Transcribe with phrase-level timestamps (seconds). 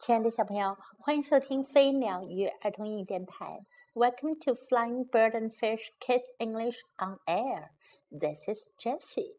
[0.00, 3.66] 亲爱的小朋友，欢迎收听飞鸟鱼儿童英语电台。
[3.92, 7.68] Welcome to Flying Bird and Fish Kids English on Air.
[8.10, 9.36] This is Jessie.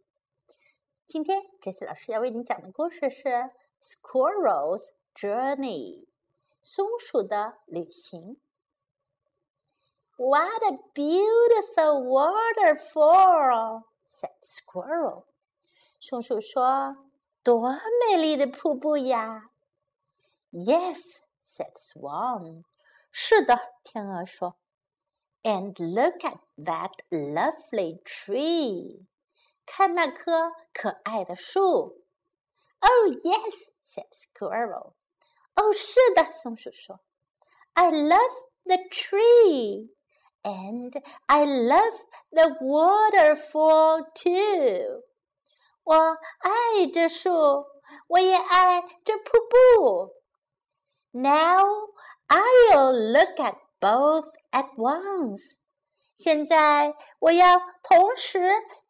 [1.07, 3.27] 今天 Jessie 老师要为你讲的故事是
[3.81, 6.05] 《Squirrel's Journey》
[6.61, 8.39] 松鼠的旅行。
[10.17, 13.85] What a beautiful waterfall!
[14.07, 15.23] said Squirrel.
[15.99, 16.97] 松鼠说
[17.41, 17.71] ：“多
[18.07, 19.49] 美丽的瀑布呀！”
[20.50, 22.64] Yes, said Swan.
[23.10, 24.56] 是的，天鹅说。
[25.42, 29.06] And look at that lovely tree.
[29.64, 32.04] 看那棵可爱的树。
[32.80, 34.94] Oh yes, said Squirrel.
[35.54, 37.00] 哦，是的，松鼠说。
[37.74, 39.90] I love the tree,
[40.42, 41.98] and I love
[42.30, 45.04] the waterfall too.
[45.84, 45.94] 我
[46.40, 47.66] 爱这树，
[48.08, 50.14] 我也爱这瀑布。
[51.12, 51.62] now
[52.28, 55.58] I'll look at both at once.
[56.16, 58.40] 现在我要同时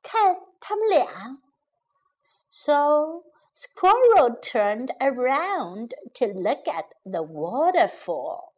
[0.03, 1.39] 看他们俩。
[2.49, 8.53] So Squirrel turned around to look at the waterfall.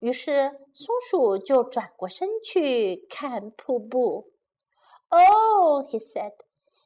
[0.00, 4.32] 于是松鼠就转过身去看瀑布。
[5.08, 6.32] Oh, he said,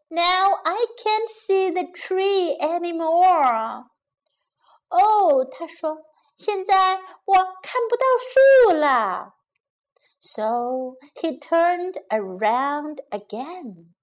[0.08, 3.86] now I can't see the tree anymore.
[4.88, 9.34] 哦，他说：“现在我看不到树了。”
[10.22, 13.94] So he turned around again.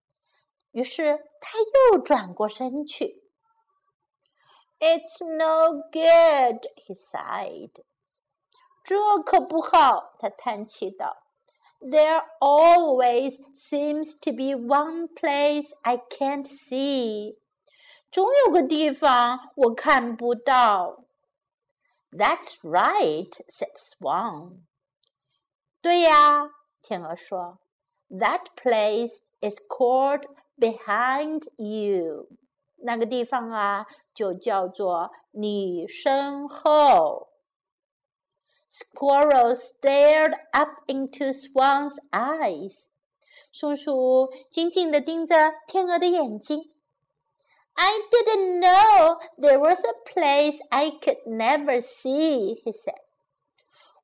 [0.72, 1.58] 于是他
[1.92, 3.24] 又转过身去。
[4.80, 7.84] It's no good, he sighed.
[8.84, 11.18] 这可不好，他叹气道。
[11.80, 17.38] There always seems to be one place I can't see.
[18.13, 21.05] 总有个地方我看不到。
[22.11, 24.59] That's right, said Swan.
[25.81, 26.51] 对呀，
[26.83, 27.59] 天鹅说。
[28.11, 30.27] That place is called
[30.59, 32.29] behind you.
[32.85, 37.31] 那个地方啊，就叫做你身后。
[38.71, 42.85] Squirrel stared up into Swan's eyes.
[43.51, 46.72] 松鼠紧紧地盯着天鹅的眼睛。
[47.76, 52.96] I didn't know there was a place I could never see, he said.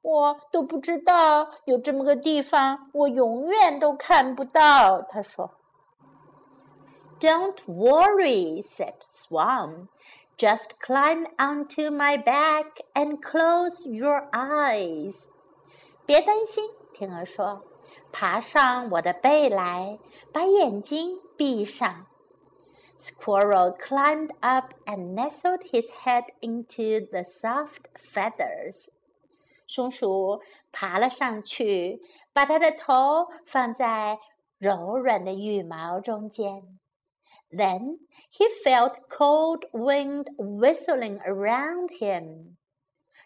[0.01, 5.01] 我都不知道有这么个地方，我永远都看不到。
[5.01, 5.51] 他说。
[7.19, 9.87] Don't worry, said Swan.
[10.37, 15.15] Just climb onto my back and close your eyes.
[16.05, 17.63] 别担心，天鹅说，
[18.11, 19.99] 爬上我的背来，
[20.33, 22.07] 把眼睛闭上。
[22.97, 28.87] Squirrel climbed up and nestled his head into the soft feathers.
[29.67, 30.41] 松鼠
[30.71, 32.01] 爬了上去，
[32.31, 34.19] 把它的头放在
[34.57, 36.79] 柔软的羽毛中间。
[37.49, 37.99] Then
[38.31, 42.55] he felt cold wind whistling around him.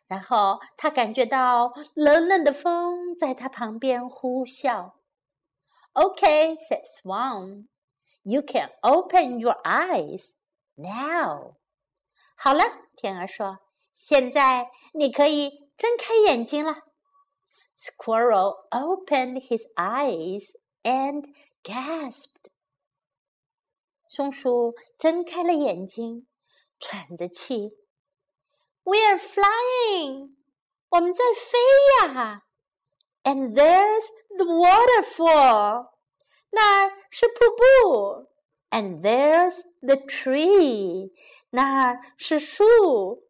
[0.08, 4.94] 然后他感觉到冷冷的风在他旁边呼啸。
[5.94, 7.68] Okay, said Swan.
[8.24, 10.31] You can open your eyes
[10.75, 11.56] now.
[12.36, 12.64] 好了，
[12.96, 16.84] 天鹅说：“现在你可以睁开眼睛了。”
[17.78, 20.44] Squirrel opened his eyes
[20.84, 21.25] and
[21.64, 22.52] gasped.
[24.09, 26.28] 松鼠睁开了眼睛，
[26.80, 27.72] 喘着气。“
[28.84, 30.36] We're flying，
[30.90, 31.58] 我们在飞
[32.14, 32.44] 呀！
[33.24, 34.06] And there's
[34.38, 35.91] the waterfall。”
[36.52, 38.30] 那儿是瀑布，
[38.70, 41.12] and there's the tree，
[41.52, 43.24] 那儿是树，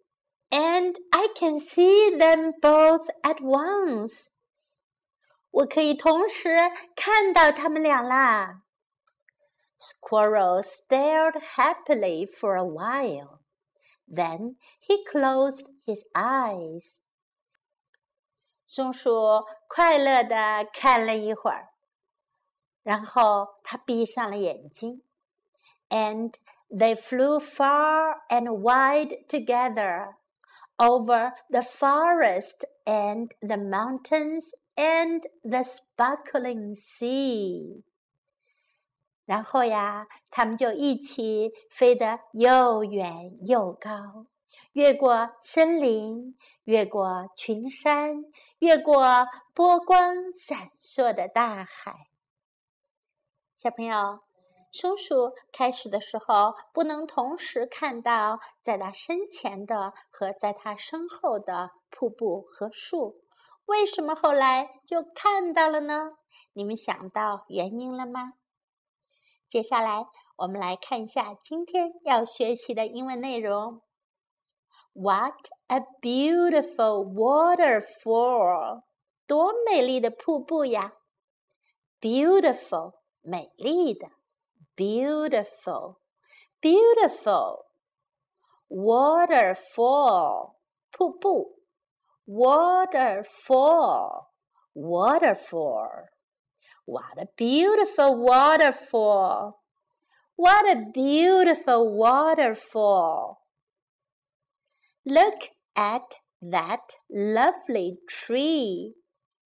[0.50, 4.28] and I can see them both at once。
[5.51, 6.56] 我可以同时
[6.95, 8.62] 看到他们俩啦。
[9.79, 13.41] Squirrel stared happily for a while.
[14.07, 17.00] Then he closed his eyes.
[18.65, 21.69] 松鼠快乐地看了一会儿。
[22.83, 25.01] 然后他闭上了眼睛，
[25.89, 26.33] and
[26.69, 30.15] they flew far and wide together
[30.77, 37.83] over the forest and the mountains and the sparkling sea。
[39.25, 44.25] 然后呀，他们就一起飞得又远又高，
[44.71, 48.24] 越过森林，越过群山，
[48.59, 52.07] 越过波光闪烁的大海。
[53.62, 54.19] 小朋友，
[54.73, 63.20] 松鼠开始的时候不能同时看到在它身前的和在它身后的瀑布和树，
[63.67, 66.14] 为什么后来就看到了呢？
[66.55, 68.32] 你们想到原因了吗？
[69.49, 70.08] 接下来
[70.38, 73.81] 我们来看一下今天要学习的英文内容。
[74.93, 75.37] What
[75.69, 78.82] a beautiful waterfall！
[79.29, 80.94] 多美丽的瀑布呀
[82.00, 84.09] ！Beautiful，美丽的。
[84.77, 86.00] beautiful,
[86.62, 87.65] beautiful.
[88.69, 90.56] Waterfall,
[90.92, 91.59] 瀑布
[92.27, 94.27] waterfall,
[94.75, 96.09] waterfall.
[96.86, 99.59] What a beautiful waterfall!
[100.36, 103.39] What a beautiful waterfall!
[105.06, 108.95] Look at that lovely tree.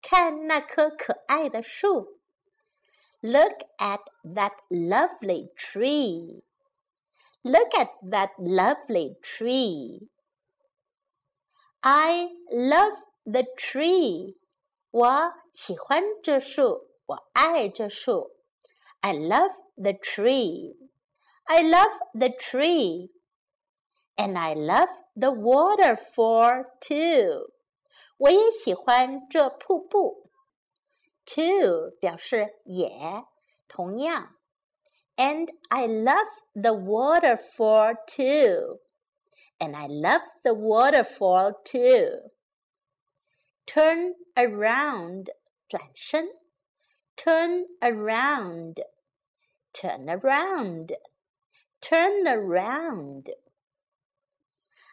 [0.01, 2.14] 看那棵可爱的树。
[3.25, 6.43] Look at that lovely tree.
[7.43, 10.09] Look at that lovely tree.
[11.81, 14.37] I love the tree.
[14.91, 18.31] 我喜欢这树，我爱这树。
[19.01, 20.75] I love the tree.
[21.45, 23.11] I love the tree.
[24.15, 27.51] And I love the waterfall too.
[28.17, 30.24] 我也喜欢这瀑布。
[31.25, 33.25] too 表示也，
[33.67, 34.35] 同样。
[35.15, 38.79] And I love the waterfall too.
[39.59, 42.31] And I love the waterfall too.
[43.67, 45.29] Turn around
[45.69, 46.27] 转身，
[47.15, 48.83] turn around,
[49.73, 50.97] turn around,
[51.79, 53.29] turn around.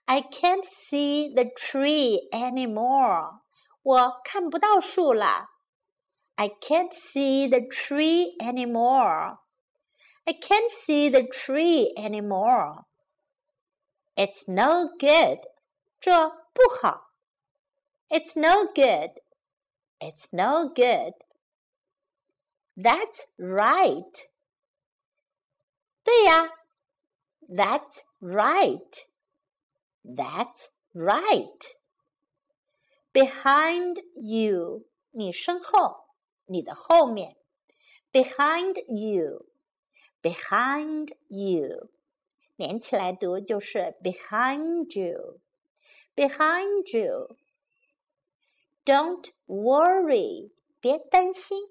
[0.04, 3.40] I can't see the tree anymore.
[3.82, 5.48] 我看不到树了。
[6.36, 9.38] I can't see the tree anymore.
[10.26, 12.84] I can't see the tree anymore.
[14.16, 15.38] It's no good.
[16.00, 17.12] 这不好。
[18.08, 19.20] It's no good.
[19.98, 21.14] It's no good.
[22.76, 24.28] That's right.
[26.04, 26.50] 对呀。
[27.48, 29.06] That's right.
[30.04, 31.66] That's right.
[33.12, 34.84] Behind you.
[35.10, 36.01] 你身后。
[36.46, 37.36] 你的后面，
[38.12, 38.84] behind
[40.22, 41.90] you，behind you，
[42.56, 50.50] 连起来读就是 behind you，behind you。Don't worry，
[50.80, 51.68] 别担心。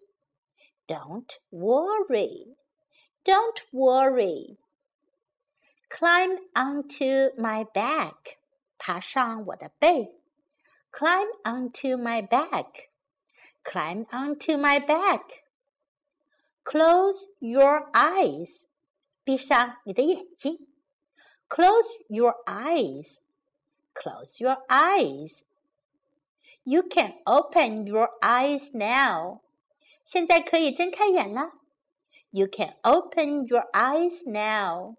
[0.86, 8.38] Don't worry，don't worry。Climb onto my back，
[8.78, 10.22] 爬上我的背。
[10.92, 12.90] Climb onto my back。
[13.64, 15.44] Climb onto my back.
[16.64, 18.66] Close your eyes.
[19.24, 20.68] 闭上你的眼睛。
[21.50, 23.20] Close your eyes.
[23.94, 25.44] Close your eyes.
[26.64, 29.40] You can open your eyes now.
[30.04, 31.54] 现在可以睁开眼了。
[32.32, 34.96] You can open your eyes now.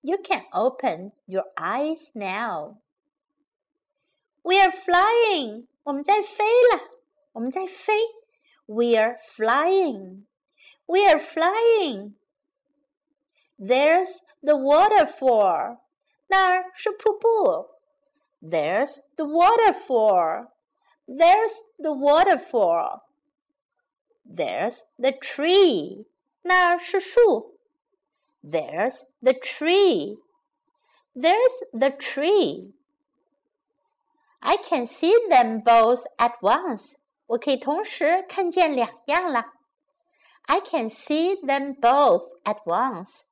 [0.00, 2.76] You can open your eyes now.
[4.42, 5.66] We are flying.
[5.84, 6.94] 我们在飞了。
[7.48, 7.92] 我们在飞，
[8.66, 10.24] We are flying.
[10.86, 12.14] We are flying.
[13.58, 15.78] There's the waterfall.
[16.28, 17.70] 那儿是瀑布。
[18.42, 20.48] There's the waterfall.
[21.06, 23.02] There's the waterfall.
[24.24, 26.06] There's the tree.
[26.42, 27.58] 那儿是树。
[28.42, 30.18] There's the tree.
[31.14, 32.72] There's the tree.
[34.40, 36.96] I can see them both at once.
[37.28, 39.52] 我可以同时看见两样了。
[40.42, 43.22] I can see them both at once.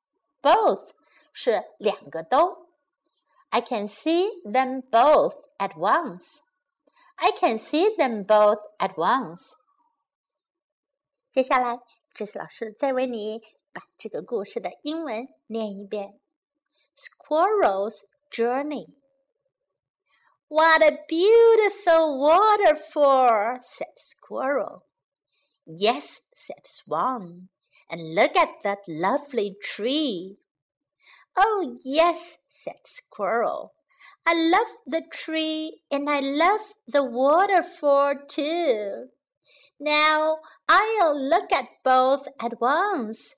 [0.41, 0.91] Both
[1.33, 2.69] 是两个都。
[3.51, 6.41] I can see them both at once.
[7.17, 9.53] I can see them both at once.
[11.31, 11.81] 接下来，
[12.15, 13.41] 这次老师再为你
[13.73, 16.19] 把这个故事的英文念一遍。
[16.97, 18.96] Squirrel's Journey.
[20.50, 24.86] What a beautiful waterfall, said Squirrel.
[25.66, 27.50] Yes, said Swan,
[27.90, 30.38] and look at that lovely tree.
[31.36, 33.74] Oh, yes, said Squirrel.
[34.26, 39.08] I love the tree and I love the waterfall too.
[39.80, 43.36] Now I'll look at both at once.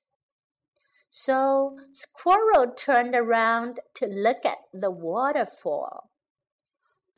[1.09, 6.08] So Squirrel turned around to look at the waterfall.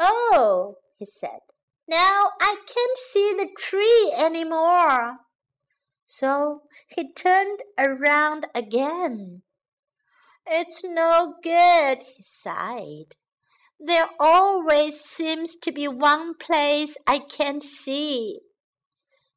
[0.04, 1.42] Oh, he said,
[1.88, 5.18] now I can't see the tree any more.
[6.08, 9.44] So he turned around again.
[10.48, 13.16] It's no good, he sighed.
[13.80, 18.40] There always seems to be one place I can't see.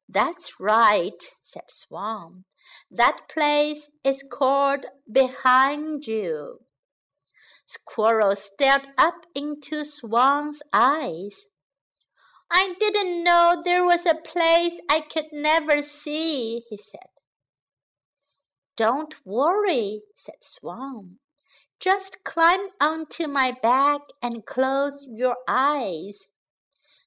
[0.09, 2.45] That's right, said Swan.
[2.89, 6.61] That place is called behind you.
[7.65, 11.45] Squirrel stared up into Swan's eyes.
[12.51, 17.09] I didn't know there was a place I could never see, he said.
[18.77, 21.19] Don't worry, said Swan.
[21.79, 26.27] Just climb onto my back and close your eyes.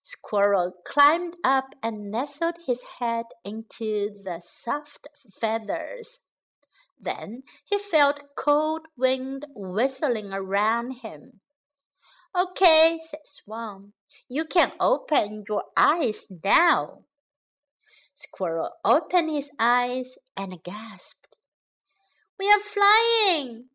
[0.03, 6.21] Squirrel climbed up and nestled his head into the soft feathers.
[7.01, 11.41] Then he felt cold wind whistling around him.
[12.37, 13.93] Okay, said Swan.
[14.29, 17.05] You can open your eyes now.
[18.15, 21.37] Squirrel opened his eyes and gasped.
[22.39, 23.67] We are flying!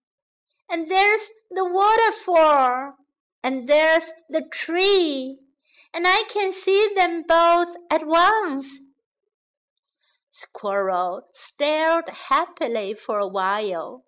[0.69, 2.95] And there's the waterfall!
[3.43, 5.39] And there's the tree!
[5.93, 8.79] And I can see them both at once.
[10.32, 14.04] Squirrel stared happily for a while.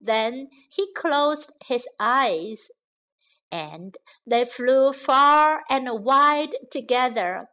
[0.00, 2.70] Then he closed his eyes
[3.50, 3.96] and
[4.26, 7.48] they flew far and wide together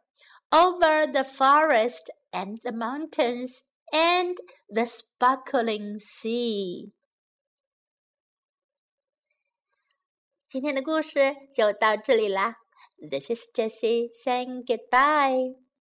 [0.52, 4.36] over the forest and the mountains and
[4.68, 6.92] the sparkling sea.
[10.48, 12.56] 今天的故事就到这里啦。
[12.98, 15.66] This is Jessie saying goodbye.